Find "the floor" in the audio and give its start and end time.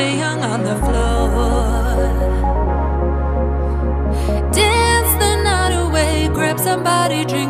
0.64-1.94